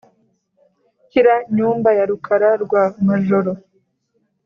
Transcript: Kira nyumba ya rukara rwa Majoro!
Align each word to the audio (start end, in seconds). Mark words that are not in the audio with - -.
Kira 1.11 1.33
nyumba 1.55 1.89
ya 1.97 2.05
rukara 2.09 2.49
rwa 2.63 2.83
Majoro! 3.05 3.51